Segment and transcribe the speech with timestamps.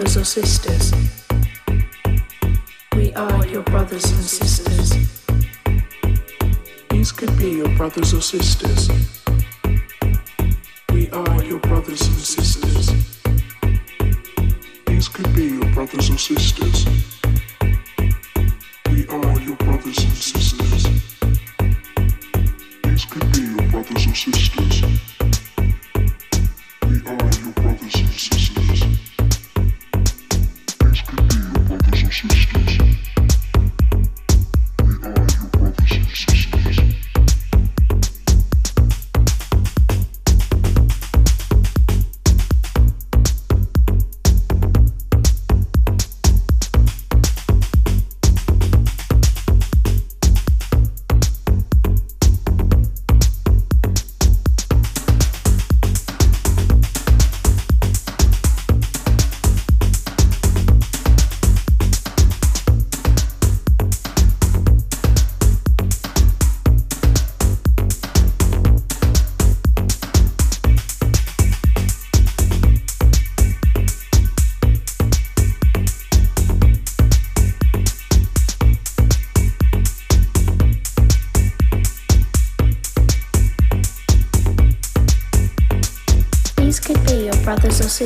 [0.00, 0.92] brothers or sisters.
[2.96, 4.94] We are your brothers and sisters.
[6.88, 8.99] These could be your brothers or sisters.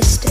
[0.01, 0.24] sister.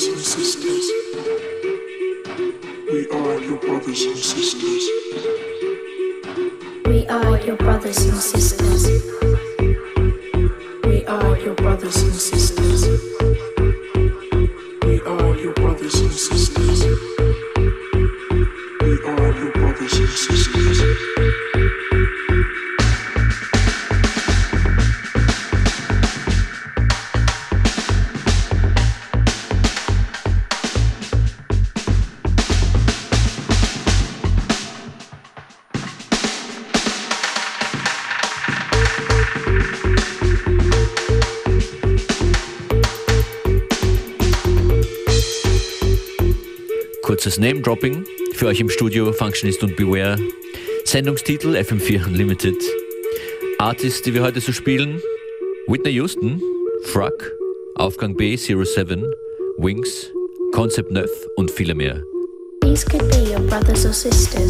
[0.00, 0.90] brothers and sisters.
[2.90, 4.88] We are your brothers and sisters.
[6.86, 8.86] We are your brothers and sisters.
[10.84, 12.39] We are your brothers and sisters.
[47.30, 48.04] kurzes Name-Dropping.
[48.32, 50.18] Für euch im Studio Functionist und Beware.
[50.84, 52.56] Sendungstitel FM4 Unlimited.
[53.58, 55.00] Artists, die wir heute so spielen.
[55.68, 56.42] Whitney Houston,
[56.86, 57.32] Frack,
[57.76, 59.04] Aufgang B 07,
[59.58, 60.10] Wings,
[60.52, 62.02] Concept 9 und viele mehr.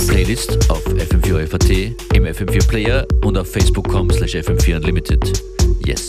[0.08, 5.20] Playlist auf FM4FAT, im FM4 Player und auf facebook.com slash FM4 Unlimited.
[5.84, 6.06] Yes.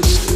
[0.00, 0.27] This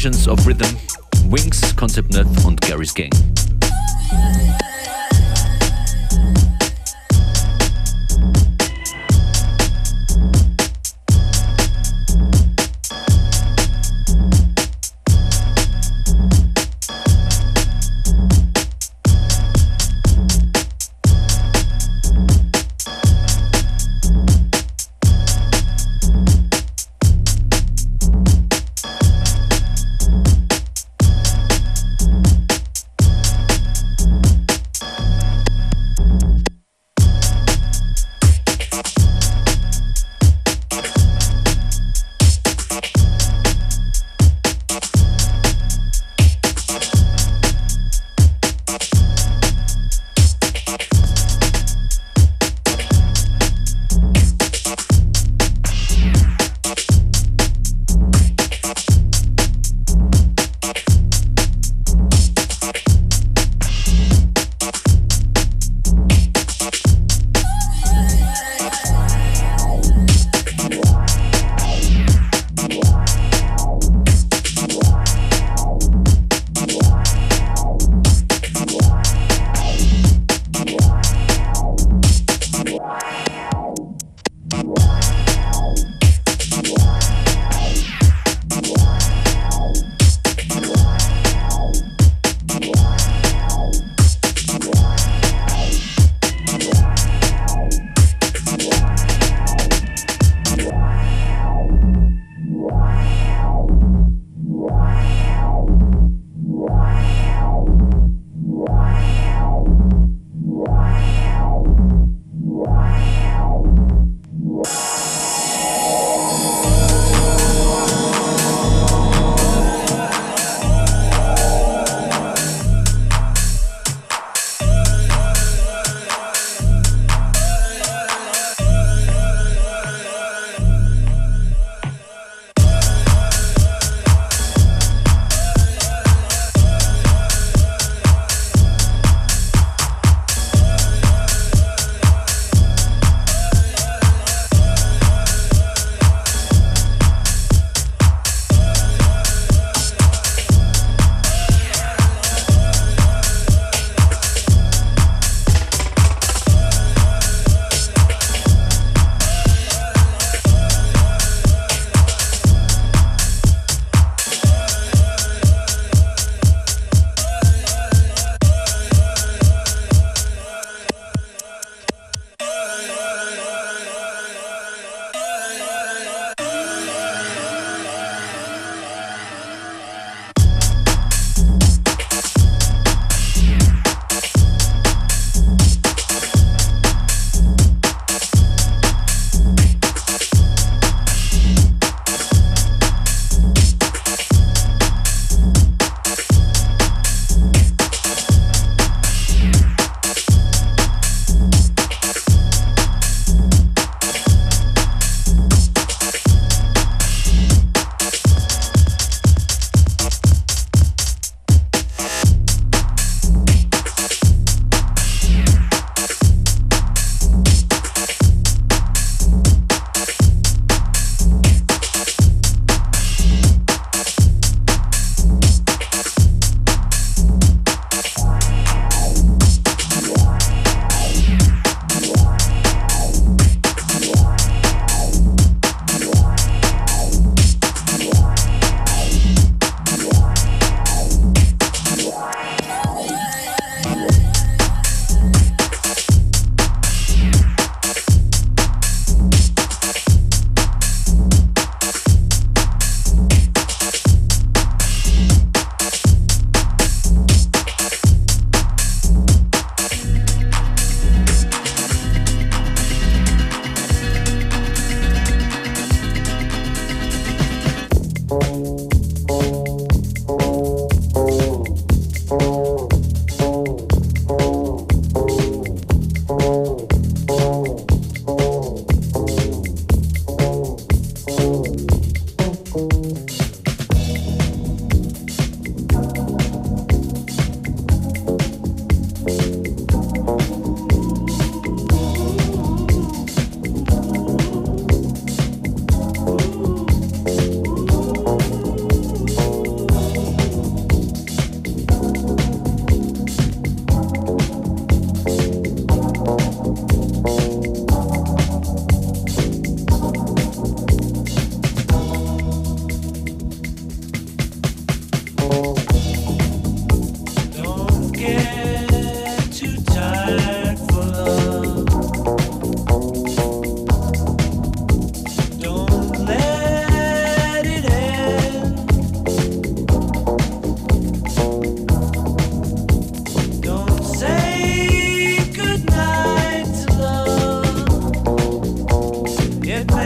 [0.00, 0.78] Visions, of Rhythm,
[1.26, 2.26] Wings, Concept Neuf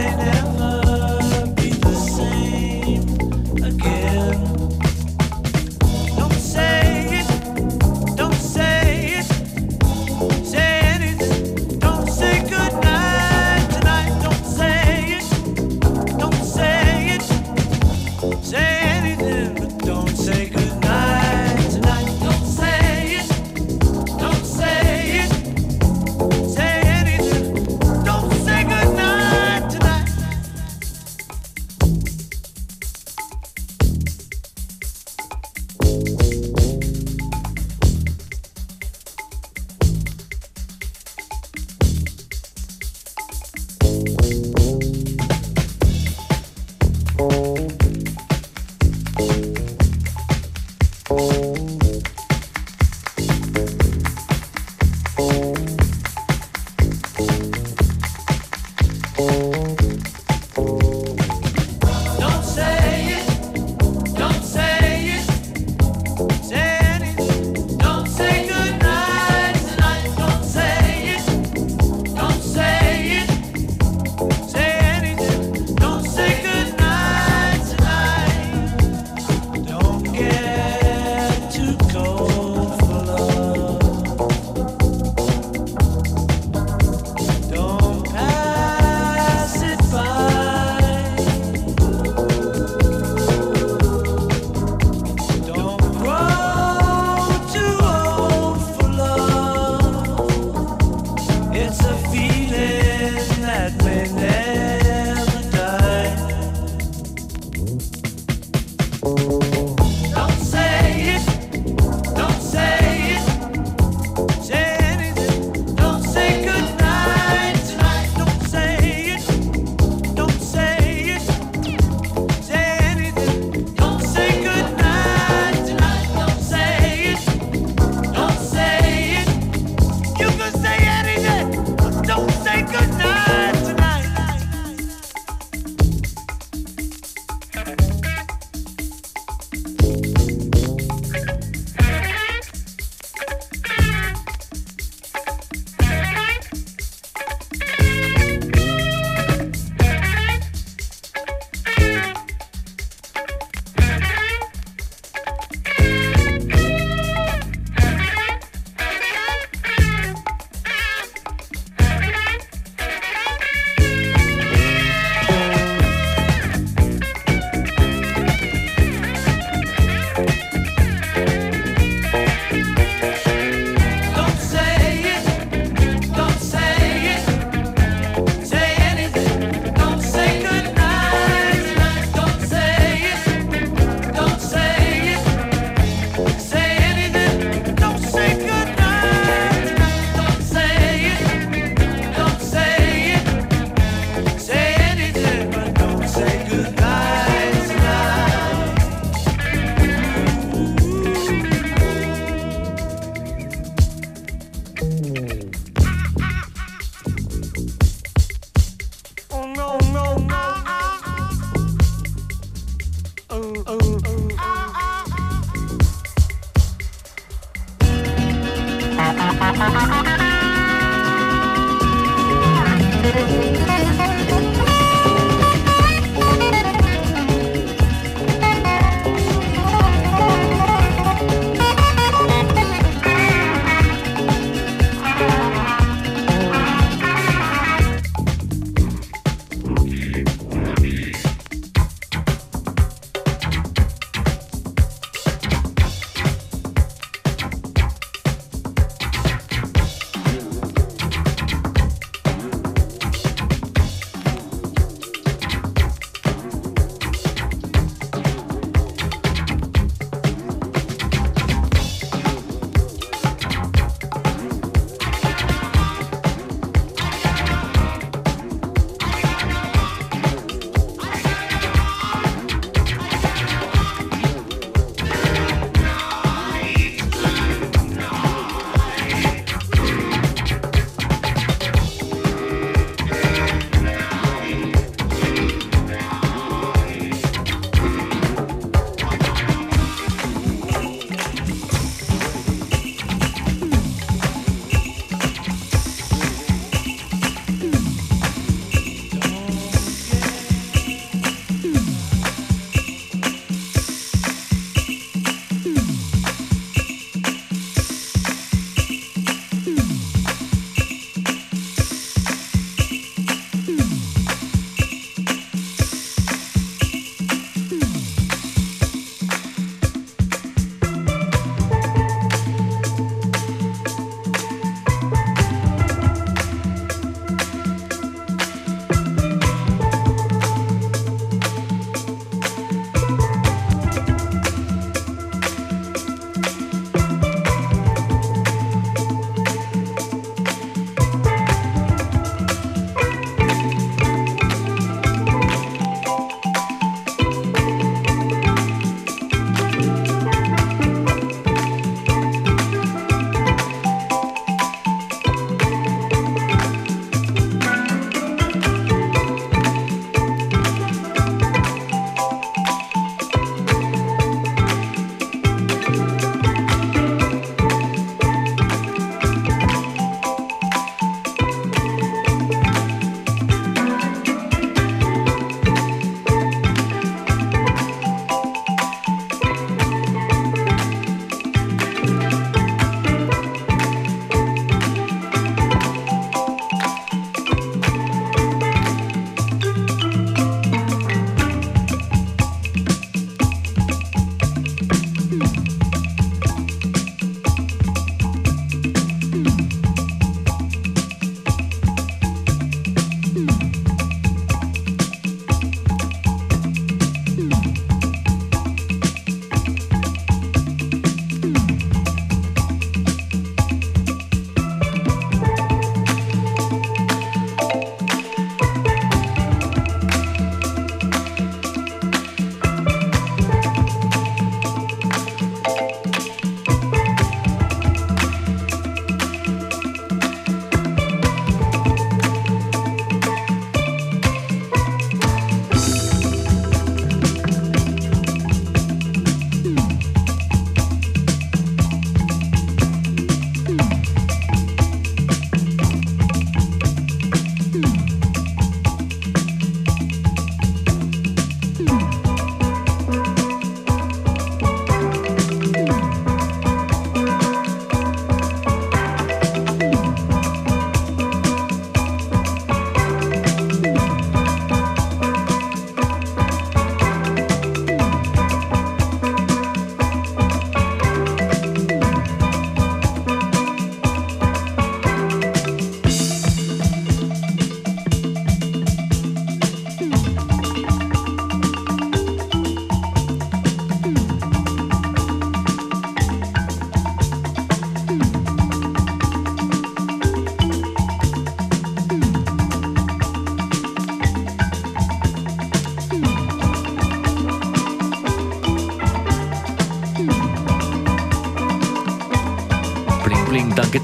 [0.05, 0.64] now.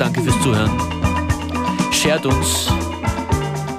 [0.01, 0.71] Danke, fürs Zuhören.
[1.93, 2.69] Shared uns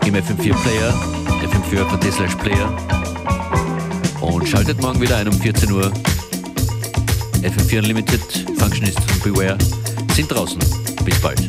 [0.05, 0.93] im FM4 Player,
[1.41, 2.71] fm4.at slash Player.
[4.21, 5.91] Und schaltet morgen wieder ein um 14 Uhr.
[7.41, 8.21] FM4 Unlimited,
[8.59, 9.57] Functionist und Beware
[10.13, 10.59] sind draußen.
[11.03, 11.41] Bis bald.